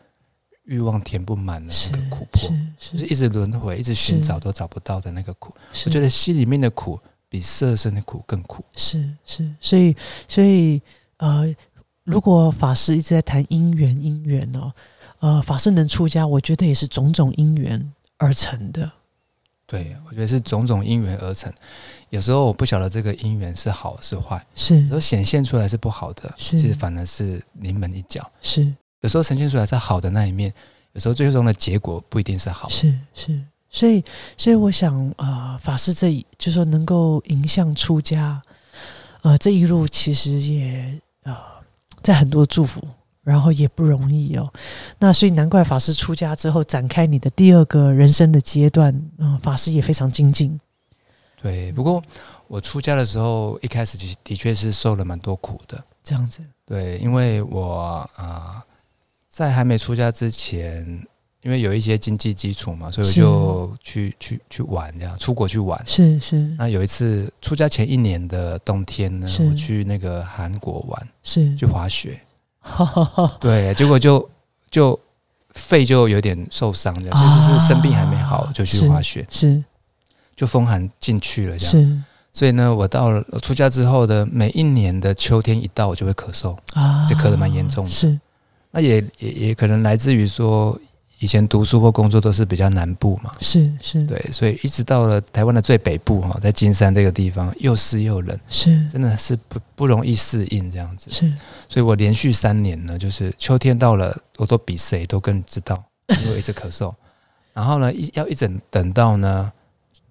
[0.63, 5.53] 欲望填不满的那个苦迫，是是一直轮回，一直寻找都找不到的那个苦。
[5.85, 8.63] 我觉得心里面的苦比色身的苦更苦。
[8.75, 9.95] 是是，所以
[10.27, 10.81] 所以
[11.17, 11.53] 呃，
[12.03, 14.71] 如果法师一直在谈因缘，因缘哦。
[15.19, 18.91] 呃，法师能出家，我觉得也是种种因缘而成的。
[19.67, 21.53] 对，我觉得是种种因缘而成。
[22.09, 28.29] 有时候我不晓得这个因缘是好是坏，是有时候显现出来是不好的，其实反而是临门一脚。
[28.41, 30.53] 是有时候呈现出来是好的那一面，
[30.93, 32.67] 有时候最终的结果不一定是好。
[32.69, 34.03] 是是，所以
[34.37, 38.41] 所以我想，呃，法师这一就说能够迎向出家，
[39.21, 41.35] 呃，这一路其实也呃，
[42.01, 42.81] 在很多祝福。
[43.23, 44.51] 然后也不容易哦，
[44.97, 50.59] 那所以难怪法师出家之后展开你的第二个人生的阶段，嗯，法师也非常精进。
[51.39, 52.01] 对，不过
[52.47, 56.41] 我出家的时候一开始的的确是受了蛮多苦的，这样子。
[56.65, 58.65] 对，因为我啊，
[59.31, 60.85] 在还没出家之前，
[61.41, 65.81] 因为有一些经济基础嘛，所以我就去去去玩，这样出国去玩。
[65.87, 66.35] 是是。
[66.57, 72.19] 那有一次出家前一年的冬天呢，我去那个韩国玩，是去滑雪。
[73.39, 74.29] 对，结果就
[74.69, 74.99] 就
[75.51, 79.63] 肺就有点受伤，这样其实是生病还没好就去滑雪，是
[80.35, 82.05] 就风寒进去了，这样。
[82.33, 87.89] 所以呢，我到了出家之后的每一年的秋天一到，我就会咳嗽啊，就咳得蛮严重的。
[87.91, 88.19] 是，
[88.71, 90.79] 那也也也可能来自于说
[91.19, 101.11] 以前读书或工作都是比较南部嘛，是是，对，所以一直到了台湾的最北部哈，在金山这个地方，又湿又冷，是真的是不不容易适应这样子。
[101.11, 101.31] 是，
[101.69, 105.83] 所以我连续三年呢，就是秋天到了，我都比谁都更知道，
[106.23, 106.91] 因为一直咳嗽。
[107.53, 109.51] 然后呢，一要一整等到呢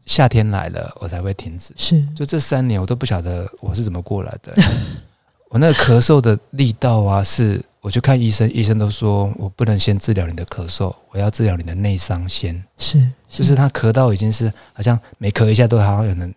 [0.07, 1.73] 夏天来了，我才会停止。
[1.77, 4.55] 是，就这三年，我都不晓得我是怎么过来的。
[5.49, 12.63] 我那个咳嗽的力道啊，是我去看医生，医生都说我不能先治疗你的咳嗽，我要治疗你的内伤先。
[12.77, 16.35] 是，就是他咳到已经是好像每咳一下都好像有人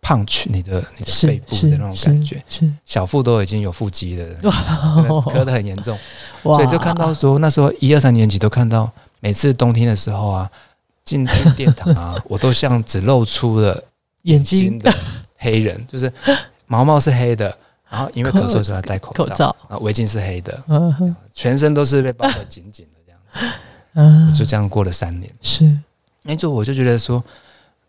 [0.00, 5.98] 胖去你的你的肺部的那种感觉，是小腹都已经有腹肌了， 咳得很严重。
[6.42, 8.90] 所以就看到说那时候一二三年级都看到，
[9.20, 10.50] 每次冬天的时候啊，
[11.04, 13.84] 进去殿堂啊，我都像只露出了
[14.22, 14.90] 眼睛的
[15.36, 16.10] 黑人，就是
[16.66, 17.54] 毛毛是黑的。
[17.90, 19.54] 然后因为咳嗽，所以要戴口罩。
[19.68, 20.62] 啊，围巾是黑的，
[21.32, 23.56] 全身都是被包得紧紧的这样子。
[23.94, 25.28] 嗯，就这样过了三年。
[25.42, 25.76] 是，
[26.22, 27.22] 那就我就觉得说，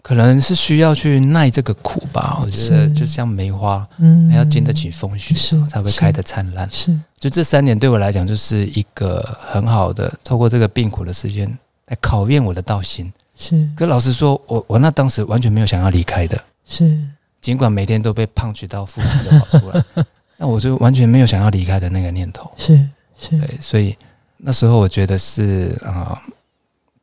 [0.02, 2.40] 可能是需要去耐这个苦吧。
[2.42, 5.36] 我觉得就像梅花，嗯，还要经得起风雪，
[5.70, 6.68] 才会开得灿烂。
[6.72, 11.48] 是，就这三年对我来讲，就是一个很好的，透过这个病苦的时间
[11.86, 13.14] 来考验我的道心。
[13.36, 16.44] 是，可老实说，我我那当时完全没有想要离开的。
[16.66, 17.00] 是。
[17.42, 19.84] 尽管每天都被胖取到腹肌都跑出来，
[20.38, 22.52] 那我就完全没有想要离开的那个念头。
[22.56, 23.98] 是是，对，所以
[24.38, 26.22] 那时候我觉得是啊，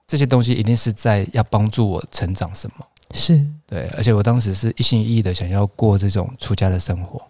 [0.06, 2.86] 这些东西一定是在要帮助我成长什么。
[3.14, 7.20] 是对，而且我当时是一心一意的想要过这种出家的生活。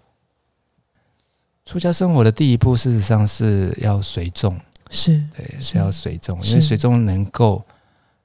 [1.64, 4.54] 出家生活的第一步，事实上是要随众。
[4.90, 7.64] 是对，是要随众，因为随众能够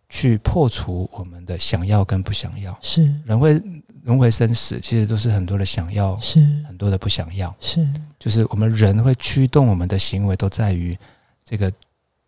[0.10, 2.78] 去破除我们的想要跟不想要。
[2.82, 3.62] 是人会。
[4.04, 7.88] 轮回生死，其实都是很多的想要，是很多的不想要，是
[8.20, 10.98] 就是我们人会驱动我们的行为，都在于
[11.46, 11.72] 这个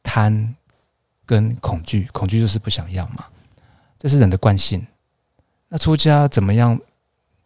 [0.02, 0.56] 贪
[1.26, 2.08] 跟恐惧。
[2.14, 3.26] 恐惧就是不想要嘛，
[4.00, 4.86] 这是人的惯性。
[5.68, 6.80] 那出家怎么样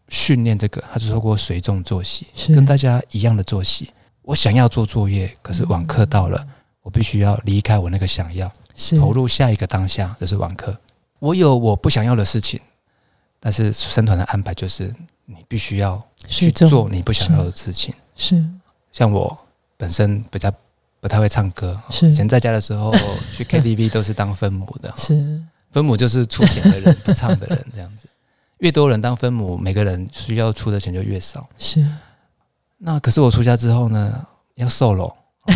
[0.09, 0.83] 训练这个？
[0.93, 3.91] 他就透过随众作息，跟大家一样的作息。
[4.21, 6.45] 我想要做作业，可是网课到了，
[6.83, 8.51] 我必须要离开我那个想要，
[8.99, 10.77] 投入下一个当下，就是网课。
[11.17, 12.59] 我有我不想要的事情。
[13.39, 14.93] 但是生团的安排就是
[15.25, 17.93] 你必须要去做你不想要的事情。
[18.15, 18.43] 是，
[18.91, 19.37] 像我
[19.77, 20.51] 本身比较
[20.99, 22.09] 不太会唱歌，是。
[22.09, 22.93] 以前在家的时候
[23.33, 25.41] 去 KTV 都是当分母的，是。
[25.71, 28.07] 分母就是出钱的人，不唱的人这样子。
[28.57, 31.47] 越多人当分母，每个人需要出的钱就越少。
[31.57, 31.85] 是。
[32.77, 35.15] 那可是我出家之后呢，要瘦了，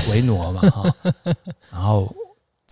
[0.10, 0.96] 为奴嘛哈，
[1.72, 2.13] 然后。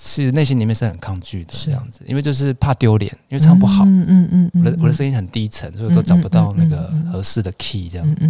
[0.04, 8.26] 是内心里面是很抗拒的这样子，因为就是怕丢脸，因为唱不好，嗯嗯嗯，我的我的声音很低沉，所以我都找不到那个合适的 key 这样子，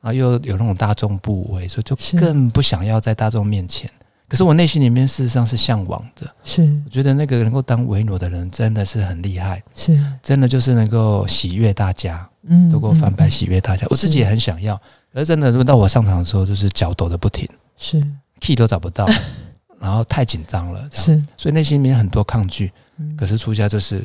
[0.00, 3.88] 然后又有那种大众部位，所以就更不想要在大众面前。
[4.26, 6.62] 可是我内心里面事实上是向往的，是。
[6.84, 9.96] 我觉得那个能够当维诺的人真的是很厉害，是。
[10.22, 14.76] 真的就是能够喜悦大家，嗯，能够翻白喜悦大家，我自己也很想要，
[15.12, 18.02] 可是真的，如果到我上场的时候，就是脚抖的不停，是。
[18.40, 19.06] key 都找不到。
[19.78, 22.72] 然后太紧张了，是，所以内心里面很多抗拒。
[23.18, 24.04] 可是出家就是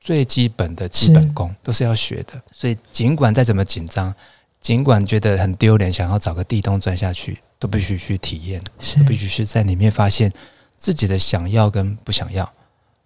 [0.00, 2.40] 最基本的基本功，都是要学的。
[2.52, 4.14] 所以尽管再怎么紧张，
[4.60, 8.62] 尽管觉得很丢脸，想要找个地洞钻下去，都必须去体验，
[8.96, 10.32] 都必须是在里面发现
[10.76, 12.44] 自己的想要跟不想要，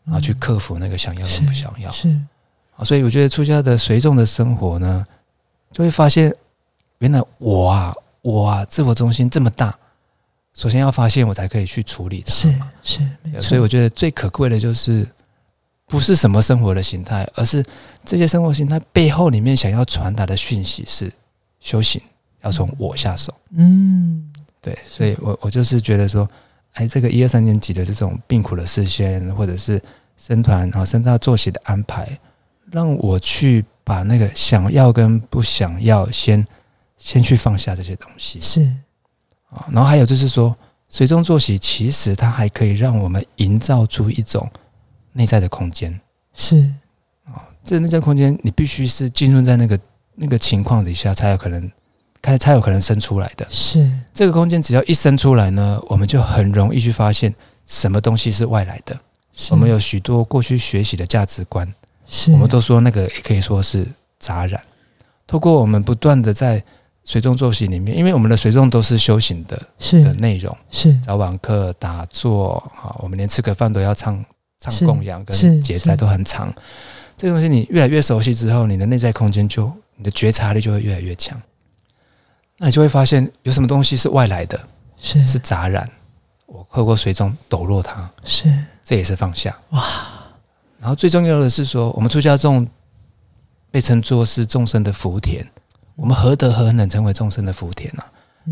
[0.05, 1.91] 然后去克服那个想要跟不想要。
[1.91, 2.09] 是
[2.77, 5.07] 啊，所以我觉得出家的随众的生活呢，
[5.71, 6.35] 就会发现
[6.99, 9.79] 原来我啊，我啊，自我中心这么大。
[10.55, 12.33] 首先要发现，我才可以去处理它。
[12.33, 15.07] 是是，所以我觉得最可贵的就是，
[15.87, 17.65] 不是什么生活的形态，而是
[18.05, 21.11] 这些生活形态背后里面想要传达的讯息是
[21.59, 22.01] 修行，
[22.43, 23.35] 要从我下手。
[23.57, 26.29] 嗯，对，所以我我就是觉得说，
[26.73, 29.81] 哎，这个一二三年级的这种病苦的视线，或者是
[30.19, 32.07] 生团啊、生大作息的安排，
[32.71, 36.47] 让我去把那个想要跟不想要，先
[36.99, 38.39] 先去放下这些东西。
[38.39, 38.71] 是。
[39.55, 40.57] 啊，然后还有就是说，
[40.89, 44.51] 随中作息其实它还可以让我们营造出一种
[45.13, 46.01] 内在的空间。
[46.33, 46.59] 是
[47.27, 49.79] 啊，这内在空间你必须是浸润在那个
[50.15, 51.71] 那个情况底下，才有可能
[52.23, 53.47] 开才有可能生出来的。
[53.51, 57.35] 是这个空间只要一生出来呢，我们就很容易去发现
[57.67, 58.99] 什么东西是外来的。
[59.51, 61.71] 我们有许多过去学习的价值观，
[62.07, 63.87] 是我们都说那个也可以说是
[64.19, 64.59] 杂染。
[65.27, 66.65] 透过我们不断的在。
[67.05, 70.03] 随众作息里面，因为我们的随众都是修行的是。
[70.05, 70.97] 的内容，是。
[71.01, 74.25] 早晚课、打坐哈，我们连吃个饭都要唱
[74.59, 76.53] 唱供养跟节载都很长。
[77.17, 81.41] 这个东西你越来越熟悉之后，你的内在空间就你的觉察力就会越来越强。
[82.59, 84.61] 那你就会发现有什么东西是外来的，
[84.99, 85.25] 是。
[85.27, 85.89] 是杂染。
[86.47, 88.53] 我透过水中抖落它，是。
[88.85, 89.59] 这也是放下。
[89.71, 89.83] 哇。
[90.79, 92.67] 然后最重要的是说，我们出家众
[93.71, 95.45] 被称作是众生的福田，
[95.95, 98.03] 我们何德何能成为众生的福田呢？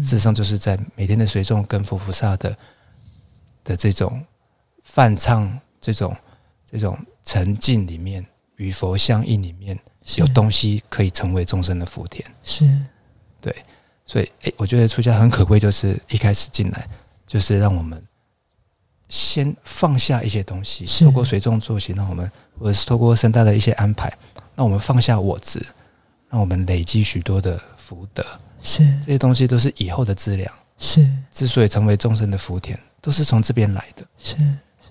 [0.03, 2.57] 事实上，就是在每天的随众跟佛菩萨的
[3.65, 4.25] 的这种
[4.83, 6.17] 泛唱、这种
[6.65, 8.25] 这种沉浸里面，
[8.57, 9.79] 与佛相应里面，
[10.17, 12.25] 有东西可以成为众生的福田。
[12.45, 12.71] 是，
[13.41, 13.55] 对，
[14.05, 16.89] 所以，诶，我觉得出家很可贵，就是一开始进来，
[17.27, 18.01] 就是让我们
[19.09, 24.09] 先放下一些东西，透过随众作息，让我们，或者是透过生大的一些安排，
[24.55, 25.61] 让我们放下我执，
[26.31, 28.25] 让我们累积许多的福德。
[28.63, 34.05] 是这些东西都是以后的资粮，是之所以成为众生的福田，都是从这边来的。
[34.19, 34.37] 是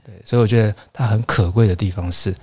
[0.04, 2.36] 对，所以我觉得它很可贵的地方是，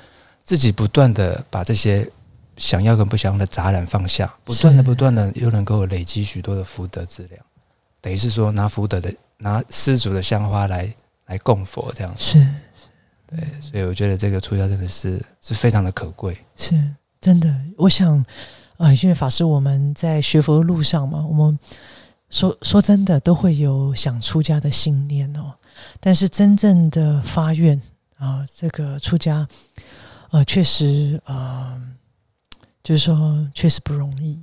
[0.45, 2.09] 自己不断的把这些
[2.57, 7.45] 想要跟不想要的杂染放下，不断的不断的又能够累积许多的福德资粮，
[8.01, 10.95] 等于是说拿福德的拿施主的香花来
[11.27, 12.15] 来供佛这样。
[12.17, 12.39] 是，
[13.27, 16.81] 对，所以我觉得这个出家真的是是非常的可贵，是
[17.21, 17.53] 真的。
[17.77, 18.25] 我想。
[18.79, 21.59] 啊，因为法师我们在学佛的路上嘛，我们
[22.29, 25.55] 说说真的都会有想出家的信念哦。
[25.99, 27.81] 但是真正的发愿
[28.19, 29.49] 啊，这个出家，
[30.31, 31.81] 呃，确实啊，
[32.85, 34.39] 就是说确实不容易。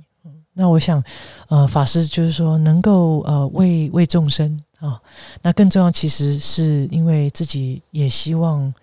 [0.52, 1.02] 那我想，
[1.48, 5.00] 呃，法师就是说能够呃为为众生啊，
[5.42, 8.74] 那更重要其实是因为自己也希望，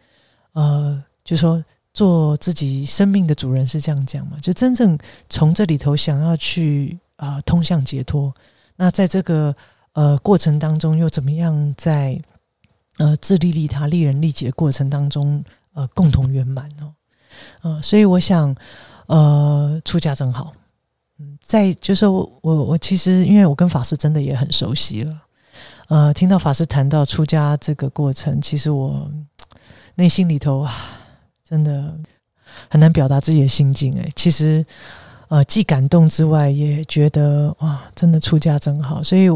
[0.53, 1.61] 呃，就说。
[1.93, 4.37] 做自己生命的主人是这样讲嘛？
[4.41, 4.97] 就真正
[5.29, 8.33] 从这里头想要去啊通向解脱，
[8.77, 9.53] 那在这个
[9.91, 12.17] 呃过程当中又怎么样在
[12.97, 16.93] 呃自利利他、利人利己的过程当中呃共同圆满哦？
[17.61, 18.55] 呃，所以我想
[19.07, 20.53] 呃出家真好，
[21.19, 25.21] 嗯，在就是我我其实因为我跟法师真的也很熟悉了，
[25.89, 29.11] 呃，听到法师谈到出家这个过程，其实我
[29.95, 30.73] 内心里头啊。
[31.51, 31.93] 真的
[32.69, 34.65] 很难表达自己的心境哎，其实
[35.27, 39.03] 呃，既感动之外，也觉得哇，真的出家真好。
[39.03, 39.27] 所以，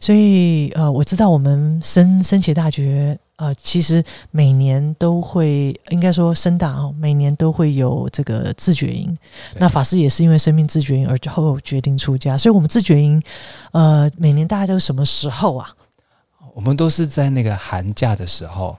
[0.00, 9.16] 所以呃，我知道我们生生且大学呃，其实每年都会，应该说深大哦，每年都会有这个自觉营。
[9.56, 12.36] 那法师也是因为生命自觉营而后决定出家。
[12.36, 13.22] 所以，我们自觉营
[13.72, 15.74] 呃，每年大概都是什么时候啊？
[16.54, 18.76] 我们都是在那个寒假的时候。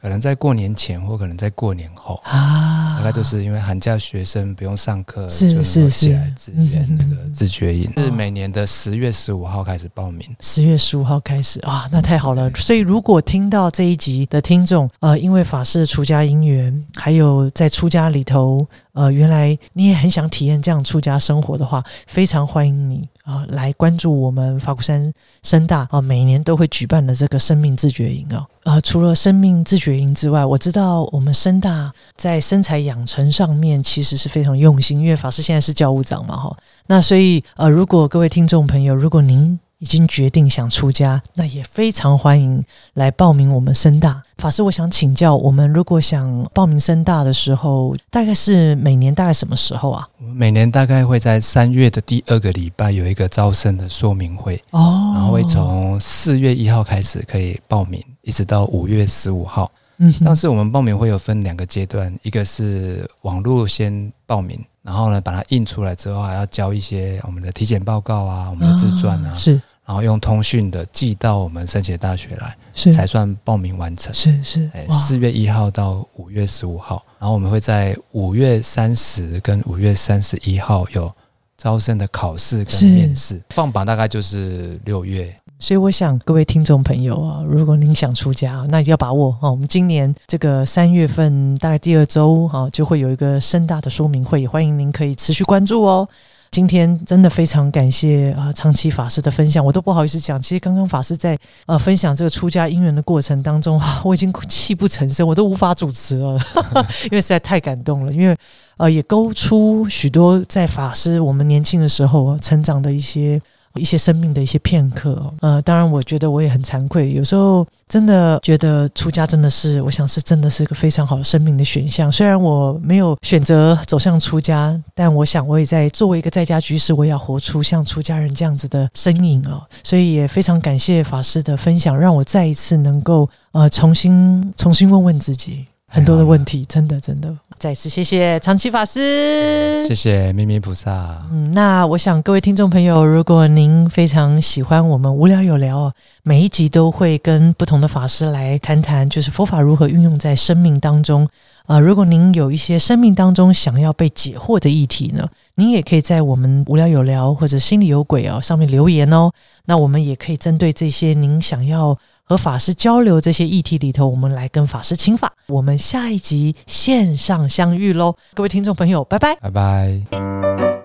[0.00, 12.50] 可能在过年前，或可能在过年后啊，大概就是因为寒假学生不用上课，是是是，起来自愿那个自觉营，是每年的十月十五号开始报名，十月十五号开始啊，那太好了。
[12.54, 18.66] 所以如果听到这一集的听众，呃，因为法师出家因缘，还有在出家里头。
[18.92, 25.12] 呃，原来你也很想体验这样出家生活的话，非常欢迎你啊，来关注我们法鼓山
[25.42, 28.44] 深大啊，每年都会举办的这个生命自觉营啊。
[28.64, 36.56] 呃，除了生命自觉营之外，我知道我们深大在身材养成上面其实是非常用心，因为法师现在是教务长嘛，哈。
[36.86, 42.62] 那所以呃，如果各位听众朋友，如果您已经决定想出家，那也非常欢迎
[42.94, 44.62] 来报名我们深大法师。
[44.62, 50.06] 我想请教，我们如果想报名深大的时候，大概是每年大概什么时候啊？
[50.18, 59.72] 我们每年大概会在三月的第二个礼拜有一个招生的说明会哦，然后会从四月一号开始可以报名，一直到五月十五号。
[59.96, 69.58] 嗯，当时我们报名会有分两个阶段，一个是网络先报名，然后呢把它印出来之后，还要交一些我们的体检报告啊，我们的自传啊，是。
[69.90, 74.14] 然后用通讯的寄到我们圣贤大学来，是才算报名完成。
[74.14, 81.12] 是是，哎，四月一号到五月十五号，然后我们会在五月三十跟五月三十一号有
[81.58, 85.34] 招生的考试跟面试，放榜大概就是六月。
[85.58, 89.50] 所以我想各位听众朋友啊，如果您想出家，那一定要把握啊！
[89.50, 96.08] 我们今年这个三月份大概第二周啊，就会有一个深大的说明会，欢迎您可以持续关注哦。
[96.50, 100.40] 今天真的非常感谢啊，长期法师的分享，我都不好意思讲。
[100.42, 106.36] 其实刚刚法师在呃分享这个出家因缘的过程当中， 我已经泣不成声，我都无法主持了，
[107.06, 108.12] 因为实在太感动了。
[108.12, 108.36] 因为
[108.78, 113.40] 呃，也勾出许多在法师我们年轻的时候成长的一些。
[113.74, 122.10] 一些生命的一些片刻，呃，当然，我觉得我也很惭愧，有时候真的觉得出家真的是，我想是真的是一个非常好的生命的选项。
[122.10, 129.62] 虽然我没有选择走向出家，但我想我也在作为一个在家居士，我也要活出像出家人这样子的身影哦。
[129.84, 137.32] 所以也非常感谢法师的分享，让我再一次能够呃重新重新问问自己很多的问题，真的真的。
[137.60, 141.22] 再次谢谢长期法师，谢谢咪咪菩萨。
[141.30, 145.92] 嗯，那我想各位听众朋友，如果您非常喜欢我们无聊有聊，
[146.22, 151.28] 每一集都会跟不同的法师来谈谈，就是佛法如何运用在生命当中。
[151.66, 159.30] 啊，如果您有一些生命当中想要被解惑的议题呢，您也可以在我们无聊有聊或者心里有鬼哦上面留言哦。
[159.66, 161.96] 那我们也可以针对这些您想要
[162.30, 165.32] 和法师交流这些议题里头，我们来跟法师请法。
[165.48, 170.79] 我们下一集线上相遇喽，各位听众朋友，拜拜，拜拜。